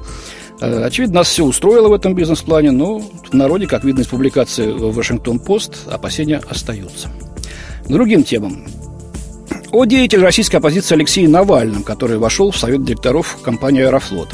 Э, 0.59 0.85
очевидно, 0.85 1.17
нас 1.17 1.27
все 1.27 1.45
устроило 1.45 1.87
в 1.87 1.93
этом 1.93 2.15
бизнес-плане, 2.15 2.71
но 2.71 2.97
в 2.97 3.31
народе, 3.31 3.67
как 3.67 3.83
видно 3.83 4.01
из 4.01 4.07
публикации 4.07 4.71
в 4.71 4.91
Вашингтон-Пост, 4.95 5.87
опасения 5.87 6.41
остаются. 6.49 7.09
К 7.85 7.89
другим 7.89 8.23
темам 8.23 8.65
о 9.71 9.85
деятеле 9.85 10.23
российской 10.23 10.57
оппозиции 10.57 10.95
Алексее 10.95 11.27
Навальном, 11.27 11.83
который 11.83 12.17
вошел 12.17 12.51
в 12.51 12.57
совет 12.57 12.83
директоров 12.83 13.37
компании 13.43 13.83
«Аэрофлот». 13.83 14.29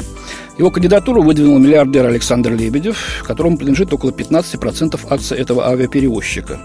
Его 0.56 0.70
кандидатуру 0.70 1.22
выдвинул 1.22 1.58
миллиардер 1.58 2.06
Александр 2.06 2.52
Лебедев, 2.52 3.24
которому 3.26 3.56
принадлежит 3.56 3.92
около 3.92 4.10
15% 4.10 5.00
акций 5.10 5.36
этого 5.36 5.66
авиаперевозчика. 5.68 6.60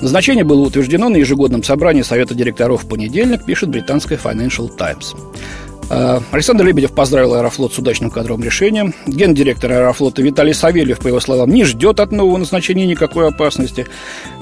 Назначение 0.00 0.44
было 0.44 0.60
утверждено 0.60 1.08
на 1.08 1.16
ежегодном 1.16 1.64
собрании 1.64 2.02
Совета 2.02 2.34
директоров 2.34 2.84
в 2.84 2.88
понедельник, 2.88 3.44
пишет 3.44 3.68
британская 3.70 4.16
Financial 4.16 4.70
Times. 4.76 5.14
А, 5.94 6.22
Александр 6.30 6.64
Лебедев 6.64 6.92
поздравил 6.92 7.34
Аэрофлот 7.34 7.74
с 7.74 7.78
удачным 7.78 8.10
кадровым 8.10 8.42
решением. 8.42 8.94
Гендиректор 9.06 9.72
Аэрофлота 9.72 10.22
Виталий 10.22 10.54
Савельев, 10.54 11.00
по 11.00 11.08
его 11.08 11.20
словам, 11.20 11.50
не 11.50 11.64
ждет 11.64 12.00
от 12.00 12.12
нового 12.12 12.38
назначения 12.38 12.86
никакой 12.86 13.28
опасности. 13.28 13.86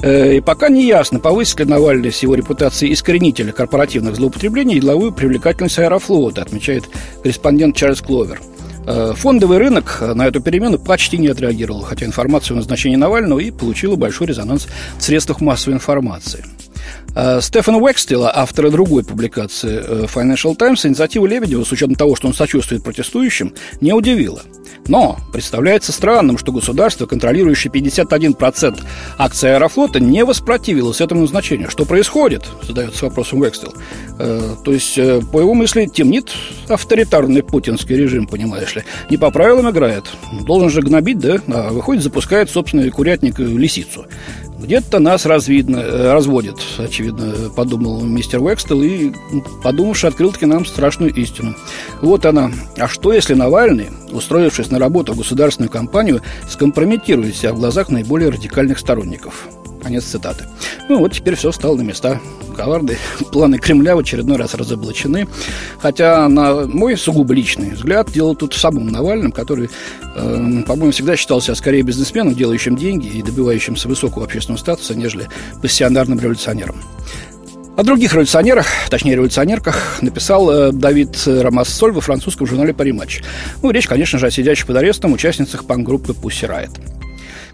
Э, 0.00 0.36
и 0.36 0.40
пока 0.40 0.68
не 0.68 0.86
ясно, 0.86 1.18
повысит 1.18 1.58
ли 1.58 1.64
Навальный 1.64 2.12
с 2.12 2.20
его 2.20 2.36
репутацией 2.36 2.92
искоренителя 2.92 3.50
корпоративных 3.50 4.14
злоупотреблений 4.14 4.76
и 4.76 4.80
деловую 4.80 5.10
привлекательность 5.10 5.80
Аэрофлота, 5.80 6.42
отмечает 6.42 6.84
корреспондент 7.20 7.74
Чарльз 7.74 8.00
Кловер. 8.00 8.40
Э, 8.86 9.12
фондовый 9.16 9.58
рынок 9.58 10.04
на 10.14 10.28
эту 10.28 10.40
перемену 10.40 10.78
почти 10.78 11.18
не 11.18 11.26
отреагировал, 11.26 11.82
хотя 11.82 12.06
информация 12.06 12.54
о 12.54 12.58
назначении 12.58 12.94
Навального 12.94 13.40
и 13.40 13.50
получила 13.50 13.96
большой 13.96 14.28
резонанс 14.28 14.68
в 14.98 15.02
средствах 15.02 15.40
массовой 15.40 15.74
информации. 15.74 16.44
Э, 17.14 17.40
Стефан 17.40 17.76
Уэкстила, 17.76 18.30
автора 18.34 18.70
другой 18.70 19.04
публикации 19.04 19.82
э, 19.84 20.06
Financial 20.06 20.54
Times, 20.54 20.86
инициатива 20.86 21.26
Лебедева, 21.26 21.64
с 21.64 21.72
учетом 21.72 21.94
того, 21.96 22.14
что 22.14 22.28
он 22.28 22.34
сочувствует 22.34 22.84
протестующим, 22.84 23.54
не 23.80 23.92
удивила. 23.92 24.42
Но 24.86 25.18
представляется 25.32 25.92
странным, 25.92 26.38
что 26.38 26.52
государство, 26.52 27.06
контролирующее 27.06 27.72
51% 27.72 28.80
акций 29.18 29.54
Аэрофлота, 29.54 30.00
не 30.00 30.24
воспротивилось 30.24 31.00
этому 31.00 31.22
назначению. 31.22 31.70
Что 31.70 31.84
происходит? 31.84 32.46
Задается 32.62 33.06
вопросом 33.06 33.42
Векстел. 33.42 33.74
Э, 34.18 34.54
то 34.64 34.72
есть, 34.72 34.94
по 34.94 35.40
его 35.40 35.54
мысли, 35.54 35.86
темнит 35.86 36.30
авторитарный 36.68 37.42
путинский 37.42 37.96
режим, 37.96 38.26
понимаешь 38.26 38.74
ли. 38.76 38.84
Не 39.10 39.16
по 39.16 39.30
правилам 39.30 39.70
играет. 39.70 40.04
Должен 40.46 40.70
же 40.70 40.80
гнобить, 40.82 41.18
да? 41.18 41.38
А 41.48 41.70
выходит, 41.70 42.02
запускает 42.04 42.50
собственный 42.50 42.90
курятник 42.90 43.38
лисицу. 43.38 44.06
Где-то 44.60 44.98
нас 44.98 45.24
развидно, 45.24 45.78
э, 45.78 46.12
разводит, 46.12 46.56
очевидно, 46.78 47.50
подумал 47.54 48.02
мистер 48.02 48.40
Векстел 48.40 48.82
и, 48.82 49.12
подумавши, 49.62 50.06
открыл-таки 50.06 50.46
нам 50.46 50.66
страшную 50.66 51.14
истину. 51.14 51.54
Вот 52.02 52.26
она. 52.26 52.50
А 52.76 52.86
что, 52.86 53.12
если 53.12 53.34
Навальный, 53.34 53.88
устроившись 54.12 54.70
на 54.70 54.78
работу 54.78 55.14
в 55.14 55.18
государственную 55.18 55.70
компанию, 55.70 56.20
скомпрометирует 56.48 57.36
себя 57.36 57.52
в 57.52 57.58
глазах 57.58 57.88
наиболее 57.88 58.28
радикальных 58.28 58.78
сторонников? 58.78 59.48
Конец 59.82 60.04
цитаты. 60.04 60.44
Ну 60.88 60.98
вот 60.98 61.12
теперь 61.12 61.36
все 61.36 61.52
стало 61.52 61.76
на 61.76 61.82
места. 61.82 62.20
Коварные 62.56 62.98
планы 63.32 63.58
Кремля 63.58 63.96
в 63.96 64.00
очередной 64.00 64.36
раз 64.36 64.54
разоблачены. 64.54 65.28
Хотя, 65.78 66.28
на 66.28 66.66
мой 66.66 66.96
сугубо 66.96 67.32
личный 67.32 67.70
взгляд, 67.70 68.10
дело 68.12 68.34
тут 68.34 68.54
в 68.54 68.58
самом 68.58 68.88
Навальном, 68.88 69.32
который, 69.32 69.70
э, 70.14 70.62
по-моему, 70.66 70.90
всегда 70.90 71.16
считался 71.16 71.54
скорее 71.54 71.82
бизнесменом, 71.82 72.34
делающим 72.34 72.76
деньги 72.76 73.06
и 73.06 73.22
добивающимся 73.22 73.88
высокого 73.88 74.24
общественного 74.24 74.60
статуса, 74.60 74.94
нежели 74.94 75.28
пассионарным 75.62 76.20
революционером. 76.20 76.76
О 77.76 77.82
других 77.82 78.12
революционерах, 78.12 78.66
точнее 78.90 79.14
революционерках, 79.14 79.98
написал 80.02 80.50
э, 80.50 80.72
Давид 80.72 81.16
Рамассоль 81.26 81.92
во 81.92 82.02
французском 82.02 82.46
журнале 82.46 82.74
«Париматч». 82.74 83.22
Ну, 83.62 83.70
речь, 83.70 83.86
конечно 83.86 84.18
же, 84.18 84.26
о 84.26 84.30
сидящих 84.30 84.66
под 84.66 84.76
арестом 84.76 85.12
участницах 85.12 85.64
панк-группы 85.64 86.12
«Пусси 86.12 86.44
Райт». 86.46 86.70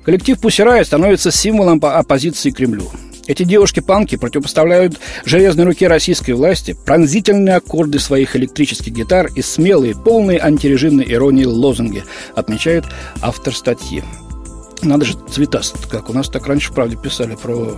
Коллектив 0.06 0.38
«Пусси 0.38 0.62
Райт» 0.62 0.86
становится 0.86 1.32
символом 1.32 1.80
оппозиции 1.82 2.52
Кремлю. 2.52 2.88
Эти 3.26 3.42
девушки-панки 3.42 4.14
противопоставляют 4.16 5.00
железной 5.25 5.64
руке 5.64 5.88
российской 5.88 6.30
власти 6.30 6.76
пронзительные 6.86 7.56
аккорды 7.56 7.98
своих 7.98 8.36
электрических 8.36 8.92
гитар 8.92 9.26
и 9.34 9.42
смелые, 9.42 9.96
полные 9.96 10.38
антирежимной 10.38 11.12
иронии 11.12 11.44
лозунги, 11.44 12.04
отмечает 12.36 12.84
автор 13.20 13.52
статьи. 13.52 14.04
Надо 14.83 15.06
же 15.06 15.14
цветаст, 15.30 15.87
как 15.87 16.11
у 16.11 16.12
нас 16.12 16.28
так 16.28 16.47
раньше 16.47 16.71
в 16.71 16.75
«Правде» 16.75 16.97
писали 16.97 17.35
про 17.35 17.76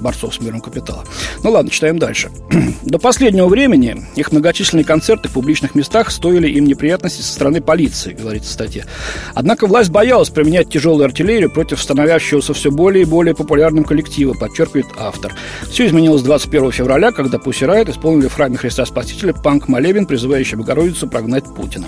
борцов 0.00 0.34
с 0.34 0.40
миром 0.40 0.60
капитала. 0.60 1.04
Ну 1.42 1.50
ладно, 1.50 1.70
читаем 1.70 1.98
дальше. 1.98 2.30
До 2.82 2.98
последнего 2.98 3.46
времени 3.46 4.04
их 4.16 4.32
многочисленные 4.32 4.84
концерты 4.84 5.28
в 5.28 5.32
публичных 5.32 5.74
местах 5.74 6.10
стоили 6.10 6.48
им 6.48 6.64
неприятностей 6.64 7.22
со 7.22 7.32
стороны 7.32 7.60
полиции, 7.60 8.12
говорится 8.12 8.50
в 8.50 8.52
статье. 8.52 8.86
Однако 9.34 9.66
власть 9.66 9.90
боялась 9.90 10.30
применять 10.30 10.70
тяжелую 10.70 11.04
артиллерию 11.04 11.50
против 11.50 11.80
становящегося 11.80 12.54
все 12.54 12.70
более 12.70 13.02
и 13.02 13.06
более 13.06 13.34
популярным 13.34 13.84
коллектива, 13.84 14.34
подчеркивает 14.34 14.86
автор. 14.98 15.34
Все 15.70 15.86
изменилось 15.86 16.22
21 16.22 16.72
февраля, 16.72 17.12
когда 17.12 17.38
Пусси 17.38 17.60
исполнили 17.60 18.28
в 18.28 18.34
храме 18.34 18.56
Христа 18.56 18.86
Спасителя 18.86 19.34
панк-молебен, 19.34 20.06
призывающий 20.06 20.56
Богородицу 20.56 21.06
прогнать 21.06 21.44
Путина. 21.44 21.86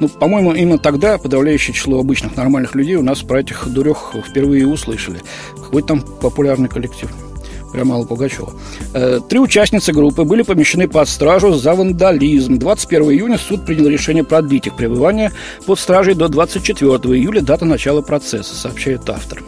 Ну, 0.00 0.08
по-моему, 0.08 0.52
именно 0.52 0.78
тогда 0.78 1.16
подавляющее 1.16 1.74
число 1.74 1.98
обычных 1.98 2.36
нормальных 2.36 2.74
людей 2.74 2.96
у 2.96 3.02
нас 3.02 3.22
про 3.22 3.40
этих 3.40 3.66
дурех 3.68 4.03
впервые 4.26 4.66
услышали. 4.66 5.20
Какой 5.56 5.82
там 5.82 6.00
популярный 6.00 6.68
коллектив 6.68 7.10
прямо 7.74 7.96
Алла 7.96 8.04
Пугачева. 8.06 8.52
Э, 8.94 9.20
три 9.28 9.40
участницы 9.40 9.92
группы 9.92 10.22
были 10.22 10.42
помещены 10.42 10.86
под 10.86 11.08
стражу 11.08 11.52
за 11.54 11.74
вандализм. 11.74 12.58
21 12.58 13.10
июня 13.10 13.36
суд 13.36 13.66
принял 13.66 13.88
решение 13.88 14.22
продлить 14.22 14.68
их 14.68 14.76
пребывание 14.76 15.32
под 15.66 15.80
стражей 15.80 16.14
до 16.14 16.28
24 16.28 16.88
июля, 16.88 17.40
дата 17.40 17.64
начала 17.64 18.00
процесса, 18.00 18.54
сообщает 18.54 19.10
автор. 19.10 19.42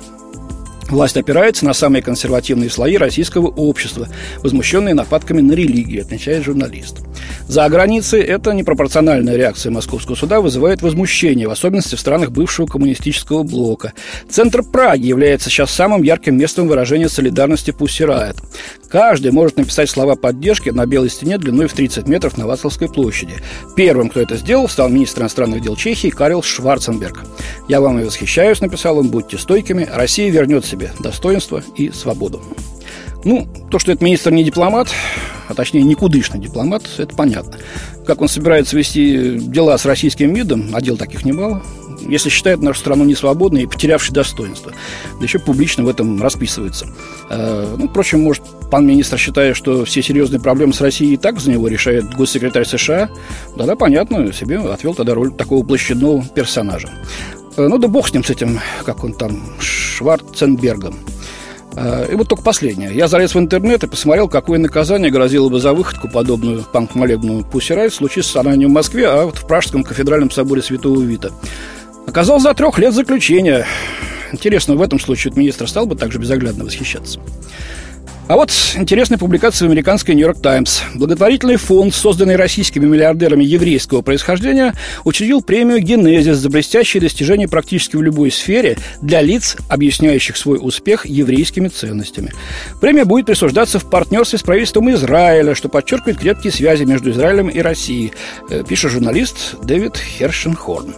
Власть 0.88 1.16
опирается 1.16 1.64
на 1.64 1.72
самые 1.72 2.02
консервативные 2.02 2.70
слои 2.70 2.96
российского 2.96 3.46
общества, 3.48 4.08
возмущенные 4.42 4.94
нападками 4.94 5.40
на 5.40 5.52
религию, 5.52 6.02
отмечает 6.02 6.44
журналист. 6.44 6.98
За 7.48 7.68
границей 7.68 8.22
эта 8.22 8.52
непропорциональная 8.52 9.36
реакция 9.36 9.70
московского 9.70 10.14
суда 10.14 10.40
вызывает 10.40 10.82
возмущение, 10.82 11.48
в 11.48 11.50
особенности 11.50 11.94
в 11.94 12.00
странах 12.00 12.30
бывшего 12.30 12.66
коммунистического 12.66 13.42
блока. 13.42 13.92
Центр 14.28 14.62
Праги 14.62 15.06
является 15.06 15.48
сейчас 15.48 15.70
самым 15.70 16.02
ярким 16.02 16.36
местом 16.36 16.68
выражения 16.68 17.08
солидарности 17.08 17.70
Пусси 17.70 18.04
Райт. 18.04 18.36
Каждый 18.88 19.32
может 19.32 19.56
написать 19.56 19.90
слова 19.90 20.14
поддержки 20.16 20.70
на 20.70 20.86
белой 20.86 21.10
стене 21.10 21.38
длиной 21.38 21.66
в 21.66 21.72
30 21.72 22.08
метров 22.08 22.36
на 22.36 22.46
Вацлавской 22.46 22.88
площади. 22.88 23.34
Первым, 23.76 24.08
кто 24.08 24.20
это 24.20 24.36
сделал, 24.36 24.68
стал 24.68 24.88
министр 24.88 25.22
иностранных 25.22 25.62
дел 25.62 25.76
Чехии 25.76 26.08
Карел 26.08 26.42
Шварценберг. 26.42 27.24
«Я 27.68 27.80
вам 27.80 27.98
и 27.98 28.04
восхищаюсь»,— 28.04 28.60
написал 28.62 28.98
он,— 28.98 29.08
«будьте 29.10 29.38
стойкими, 29.38 29.88
Россия 29.92 30.30
вернет 30.30 30.64
себе 30.64 30.92
достоинство 31.00 31.62
и 31.76 31.90
свободу». 31.90 32.42
Ну, 33.26 33.44
то, 33.72 33.80
что 33.80 33.90
этот 33.90 34.02
министр 34.02 34.30
не 34.30 34.44
дипломат, 34.44 34.88
а 35.48 35.54
точнее 35.54 35.82
никудышный 35.82 36.38
дипломат, 36.38 36.84
это 36.96 37.12
понятно. 37.16 37.58
Как 38.06 38.20
он 38.20 38.28
собирается 38.28 38.76
вести 38.76 39.36
дела 39.40 39.76
с 39.76 39.84
российским 39.84 40.32
видом, 40.32 40.70
а 40.72 40.80
дел 40.80 40.96
таких 40.96 41.24
немало, 41.24 41.60
если 42.08 42.28
считает 42.28 42.60
нашу 42.60 42.78
страну 42.78 43.04
несвободной 43.04 43.64
и 43.64 43.66
потерявшей 43.66 44.14
достоинство. 44.14 44.70
Да 45.18 45.24
еще 45.24 45.40
публично 45.40 45.82
в 45.82 45.88
этом 45.88 46.22
расписывается. 46.22 46.86
Э, 47.28 47.74
ну, 47.76 47.88
впрочем, 47.88 48.20
может, 48.20 48.44
пан 48.70 48.86
министр 48.86 49.18
считает, 49.18 49.56
что 49.56 49.84
все 49.84 50.02
серьезные 50.02 50.38
проблемы 50.38 50.72
с 50.72 50.80
Россией 50.80 51.14
и 51.14 51.16
так 51.16 51.40
за 51.40 51.50
него 51.50 51.66
решает 51.66 52.14
госсекретарь 52.14 52.64
США. 52.64 53.10
Да-да, 53.56 53.74
понятно, 53.74 54.32
себе 54.32 54.60
отвел 54.60 54.94
тогда 54.94 55.14
роль 55.14 55.32
такого 55.32 55.66
площадного 55.66 56.24
персонажа. 56.24 56.90
Э, 57.56 57.66
ну 57.66 57.78
да 57.78 57.88
бог 57.88 58.06
с 58.06 58.12
ним, 58.12 58.22
с 58.22 58.30
этим, 58.30 58.60
как 58.84 59.02
он 59.02 59.14
там, 59.14 59.42
Шварценбергом. 59.58 60.94
Э, 61.76 62.08
и 62.10 62.14
вот 62.14 62.28
только 62.28 62.42
последнее. 62.42 62.94
Я 62.94 63.06
залез 63.06 63.34
в 63.34 63.38
интернет 63.38 63.84
и 63.84 63.86
посмотрел, 63.86 64.28
какое 64.28 64.58
наказание 64.58 65.10
грозило 65.10 65.48
бы 65.48 65.60
за 65.60 65.74
выходку, 65.74 66.08
подобную 66.08 66.64
панк-молебну 66.72 67.44
Пусирай, 67.44 67.88
в 67.88 67.94
случае 67.94 68.22
с 68.22 68.34
в 68.34 68.68
Москве, 68.68 69.06
а 69.08 69.26
вот 69.26 69.36
в 69.36 69.46
Пражском 69.46 69.84
кафедральном 69.84 70.30
соборе 70.30 70.62
Святого 70.62 71.00
Вита. 71.02 71.30
Оказалось, 72.06 72.42
за 72.42 72.54
трех 72.54 72.78
лет 72.78 72.94
заключения. 72.94 73.66
Интересно, 74.32 74.74
в 74.74 74.82
этом 74.82 74.98
случае 74.98 75.32
министр 75.36 75.68
стал 75.68 75.86
бы 75.86 75.96
также 75.96 76.18
безоглядно 76.18 76.64
восхищаться. 76.64 77.20
А 78.28 78.34
вот 78.34 78.50
интересная 78.74 79.18
публикация 79.18 79.68
в 79.68 79.70
американской 79.70 80.16
«Нью-Йорк 80.16 80.42
Таймс». 80.42 80.80
Благотворительный 80.96 81.54
фонд, 81.54 81.94
созданный 81.94 82.34
российскими 82.34 82.84
миллиардерами 82.84 83.44
еврейского 83.44 84.02
происхождения, 84.02 84.74
учредил 85.04 85.42
премию 85.42 85.78
«Генезис» 85.78 86.38
за 86.38 86.50
блестящие 86.50 87.00
достижения 87.00 87.46
практически 87.46 87.94
в 87.94 88.02
любой 88.02 88.32
сфере 88.32 88.78
для 89.00 89.20
лиц, 89.20 89.56
объясняющих 89.68 90.36
свой 90.36 90.58
успех 90.60 91.06
еврейскими 91.06 91.68
ценностями. 91.68 92.32
Премия 92.80 93.04
будет 93.04 93.26
присуждаться 93.26 93.78
в 93.78 93.88
партнерстве 93.88 94.40
с 94.40 94.42
правительством 94.42 94.90
Израиля, 94.90 95.54
что 95.54 95.68
подчеркивает 95.68 96.18
крепкие 96.18 96.52
связи 96.52 96.82
между 96.82 97.12
Израилем 97.12 97.46
и 97.46 97.60
Россией, 97.60 98.12
э, 98.50 98.64
пишет 98.68 98.90
журналист 98.90 99.54
Дэвид 99.62 99.96
Хершенхорн. 99.98 100.96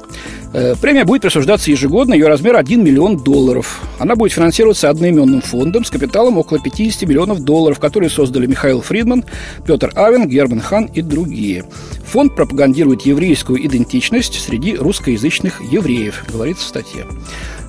Э, 0.53 0.75
премия 0.81 1.05
будет 1.05 1.23
присуждаться 1.23 1.71
ежегодно, 1.71 2.15
ее 2.15 2.29
размер 2.29 2.57
1 2.57 2.83
миллион 2.83 3.19
долларов. 3.19 3.81
Она 3.99 4.17
будет 4.17 4.33
финансироваться 4.33 4.89
одноименным 4.89 5.43
фондом 5.43 5.85
с 5.85 5.91
капиталом 5.91 6.39
около 6.39 6.59
50 6.59 7.09
миллионов 7.09 7.41
долларов, 7.41 7.79
который 7.79 8.09
создали 8.09 8.47
Михаил 8.47 8.81
Фридман, 8.81 9.25
Петр 9.67 9.93
Авен, 9.95 10.27
Герман 10.27 10.61
Хан 10.61 10.87
и 10.87 11.03
другие. 11.03 11.65
Фонд 12.07 12.35
пропагандирует 12.35 13.03
еврейскую 13.03 13.65
идентичность 13.67 14.41
среди 14.41 14.75
русскоязычных 14.77 15.61
евреев, 15.71 16.25
говорится 16.33 16.65
в 16.65 16.69
статье. 16.69 17.05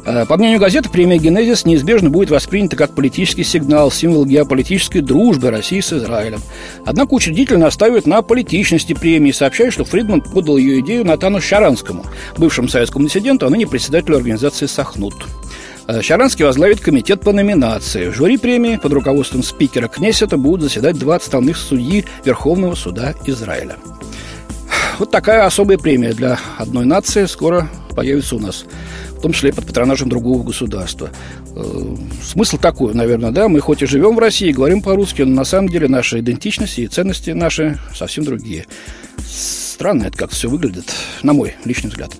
Э, 0.05 0.25
по 0.25 0.37
мнению 0.37 0.59
газеты, 0.59 0.89
премия 0.89 1.17
«Генезис» 1.17 1.65
неизбежно 1.65 2.09
будет 2.09 2.29
воспринята 2.29 2.75
как 2.75 2.95
политический 2.95 3.43
сигнал, 3.43 3.91
символ 3.91 4.25
геополитической 4.25 5.01
дружбы 5.01 5.51
России 5.51 5.79
с 5.79 5.93
Израилем. 5.93 6.41
Однако 6.85 7.13
учредитель 7.13 7.57
настаивает 7.57 8.07
на 8.07 8.21
политичности 8.21 8.93
премии, 8.93 9.31
сообщая, 9.31 9.71
что 9.71 9.83
Фридман 9.85 10.21
подал 10.21 10.57
ее 10.57 10.79
идею 10.79 11.05
Натану 11.05 11.41
Шаранскому, 11.41 12.05
бывшему 12.37 12.67
советскому 12.67 13.05
диссиденту, 13.05 13.45
а 13.45 13.49
ныне 13.49 13.67
председателю 13.67 14.17
организации 14.17 14.65
«Сахнут». 14.65 15.15
Э, 15.87 16.01
Шаранский 16.01 16.45
возглавит 16.45 16.79
комитет 16.79 17.21
по 17.21 17.33
номинации. 17.33 18.09
В 18.09 18.15
жюри 18.15 18.37
премии 18.37 18.77
под 18.77 18.93
руководством 18.93 19.43
спикера 19.43 19.87
Кнессета 19.87 20.37
будут 20.37 20.61
заседать 20.61 20.97
два 20.97 21.15
отставных 21.15 21.57
судьи 21.57 22.05
Верховного 22.23 22.75
суда 22.75 23.15
Израиля. 23.25 23.75
Вот 24.99 25.11
такая 25.11 25.45
особая 25.45 25.77
премия 25.77 26.11
для 26.11 26.37
одной 26.57 26.85
нации 26.85 27.25
скоро 27.25 27.69
появится 27.95 28.35
у 28.35 28.39
нас 28.39 28.65
в 29.19 29.21
том 29.21 29.33
числе 29.33 29.51
под 29.51 29.65
патронажем 29.65 30.07
другого 30.07 30.43
государства. 30.43 31.09
Э, 31.55 31.95
смысл 32.23 32.57
такой, 32.57 32.93
наверное, 32.93 33.31
да, 33.31 33.49
мы 33.49 33.59
хоть 33.59 33.81
и 33.81 33.85
живем 33.85 34.15
в 34.15 34.19
России, 34.19 34.51
говорим 34.51 34.81
по-русски, 34.81 35.23
но 35.23 35.35
на 35.35 35.43
самом 35.43 35.67
деле 35.67 35.89
наша 35.89 36.21
идентичность 36.21 36.79
и 36.79 36.87
ценности 36.87 37.31
наши 37.31 37.77
совсем 37.93 38.23
другие. 38.23 38.65
Странно 39.27 40.05
это 40.05 40.17
как 40.17 40.31
все 40.31 40.47
выглядит, 40.49 40.85
на 41.21 41.33
мой 41.33 41.55
личный 41.65 41.89
взгляд. 41.89 42.11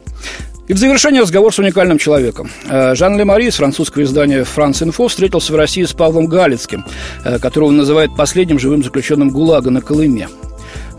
И 0.68 0.74
в 0.74 0.78
завершение 0.78 1.22
разговор 1.22 1.54
с 1.54 1.58
уникальным 1.58 1.98
человеком. 1.98 2.52
Э, 2.70 2.94
Жан 2.96 3.18
Лемари 3.18 3.48
из 3.48 3.56
французского 3.56 4.04
издания 4.04 4.44
«Франс 4.44 4.84
Инфо» 4.84 5.08
встретился 5.08 5.54
в 5.54 5.56
России 5.56 5.84
с 5.86 5.94
Павлом 5.94 6.26
Галицким, 6.26 6.84
э, 7.24 7.40
которого 7.40 7.70
он 7.70 7.78
называет 7.78 8.14
последним 8.18 8.60
живым 8.60 8.84
заключенным 8.84 9.30
ГУЛАГа 9.30 9.70
на 9.70 9.82
Колыме. 9.82 10.28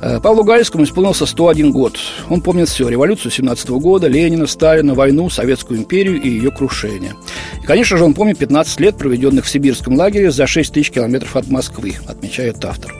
Э, 0.03 0.19
Павлу 0.21 0.45
Галицкому 0.45 0.85
исполнился 0.85 1.27
101 1.27 1.73
год. 1.73 1.99
Он 2.29 2.41
помнит 2.41 2.69
все. 2.69 2.89
Революцию 2.89 3.31
17 3.31 3.69
года, 3.71 4.09
Ленина, 4.09 4.47
Сталина, 4.47 4.95
войну, 4.95 5.29
Советскую 5.29 5.81
империю 5.81 6.21
и 6.21 6.29
ее 6.29 6.51
крушение. 6.51 7.15
И, 7.63 7.67
конечно 7.67 7.97
же, 7.97 8.05
он 8.05 8.15
помнит 8.15 8.39
15 8.39 8.81
лет, 8.81 8.97
проведенных 8.97 9.45
в 9.45 9.51
сибирском 9.51 9.97
лагере 9.97 10.31
за 10.31 10.47
6 10.47 10.73
тысяч 10.73 10.91
километров 10.91 11.37
от 11.37 11.49
Москвы, 11.49 11.97
отмечает 12.07 12.65
автор. 12.65 12.95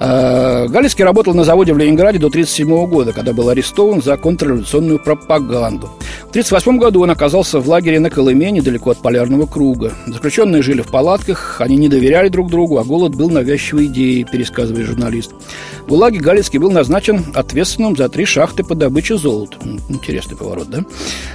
Э, 0.00 0.66
Галицкий 0.68 1.04
работал 1.04 1.34
на 1.34 1.44
заводе 1.44 1.72
в 1.72 1.78
Ленинграде 1.78 2.18
до 2.18 2.26
1937 2.26 2.86
года, 2.88 3.12
когда 3.12 3.32
был 3.32 3.48
арестован 3.48 4.02
за 4.02 4.16
контрреволюционную 4.16 4.98
пропаганду. 4.98 5.86
В 6.26 6.30
1938 6.34 6.78
году 6.78 7.02
он 7.02 7.10
оказался 7.10 7.60
в 7.60 7.68
лагере 7.68 8.00
на 8.00 8.10
Колыме, 8.10 8.50
недалеко 8.50 8.90
от 8.90 8.98
Полярного 8.98 9.46
круга. 9.46 9.92
Заключенные 10.06 10.62
жили 10.62 10.82
в 10.82 10.88
палатках, 10.88 11.60
они 11.60 11.76
не 11.76 11.88
доверяли 11.88 12.28
друг 12.28 12.50
другу, 12.50 12.78
а 12.78 12.84
голод 12.84 13.14
был 13.14 13.30
навязчивой 13.30 13.86
идеей, 13.86 14.24
пересказывает 14.24 14.86
журналист. 14.86 15.30
В 15.84 15.88
ГУЛАГе 15.88 16.18
Галицкий 16.18 16.58
был 16.58 16.70
назначен 16.70 17.26
ответственным 17.34 17.94
за 17.94 18.08
три 18.08 18.24
шахты 18.24 18.64
по 18.64 18.74
добыче 18.74 19.18
золота. 19.18 19.58
Интересный 19.90 20.34
поворот, 20.34 20.70
да? 20.70 20.82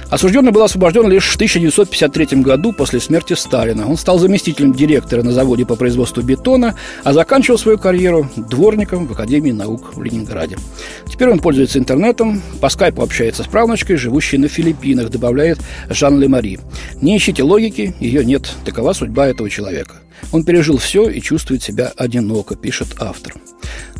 Осужденный 0.08 0.50
был 0.50 0.64
освобожден 0.64 1.08
лишь 1.08 1.28
в 1.28 1.36
1953 1.36 2.42
году 2.42 2.72
после 2.72 2.98
смерти 2.98 3.34
Сталина. 3.34 3.88
Он 3.88 3.96
стал 3.96 4.18
заместителем 4.18 4.72
директора 4.72 5.22
на 5.22 5.30
заводе 5.30 5.64
по 5.64 5.76
производству 5.76 6.20
бетона, 6.24 6.74
а 7.04 7.12
заканчивал 7.12 7.58
свою 7.58 7.78
карьеру 7.78 8.28
дворником 8.36 9.06
в 9.06 9.12
Академии 9.12 9.52
наук 9.52 9.94
в 9.94 10.02
Ленинграде. 10.02 10.58
Теперь 11.06 11.30
он 11.30 11.38
пользуется 11.38 11.78
интернетом, 11.78 12.42
по 12.60 12.70
скайпу 12.70 13.02
общается 13.02 13.44
с 13.44 13.46
правнучкой, 13.46 13.98
живущей 13.98 14.38
на 14.38 14.48
Филиппинах, 14.48 15.10
добавляет 15.10 15.60
Жан 15.88 16.18
Лемари. 16.18 16.58
Не 17.00 17.16
ищите 17.16 17.44
логики, 17.44 17.94
ее 18.00 18.24
нет. 18.24 18.50
Такова 18.64 18.94
судьба 18.94 19.28
этого 19.28 19.48
человека. 19.48 20.00
Он 20.32 20.44
пережил 20.44 20.78
все 20.78 21.08
и 21.08 21.20
чувствует 21.20 21.62
себя 21.62 21.92
одиноко, 21.96 22.56
пишет 22.56 22.96
автор. 22.98 23.34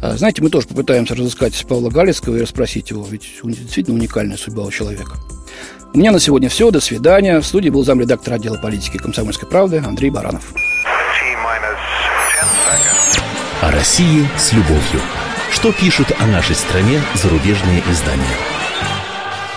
А, 0.01 0.17
знаете, 0.17 0.43
мы 0.43 0.51
тоже 0.51 0.69
попытаемся 0.69 1.15
разыскать 1.15 1.65
Павла 1.69 1.91
Галицкого 1.91 2.37
и 2.37 2.43
расспросить 2.43 2.91
его, 2.91 3.07
ведь 3.09 3.41
действительно 3.43 3.97
уникальная 3.97 4.37
судьба 4.37 4.65
у 4.65 4.71
человека. 4.71 5.17
У 5.93 5.99
меня 5.99 6.13
на 6.13 6.21
сегодня 6.21 6.49
все. 6.49 6.71
До 6.71 6.81
свидания. 6.81 7.41
В 7.41 7.47
студии 7.47 7.69
был 7.69 7.85
замредактор 7.85 8.35
отдела 8.35 8.57
политики 8.57 8.97
комсомольской 8.97 9.49
правды 9.49 9.83
Андрей 9.85 10.11
Баранов. 10.11 10.55
О 13.61 13.71
России 13.73 14.27
с 14.39 14.53
любовью. 14.53 15.01
Что 15.51 15.73
пишут 15.73 16.13
о 16.19 16.27
нашей 16.27 16.55
стране 16.55 17.03
зарубежные 17.15 17.83
издания? 17.91 18.60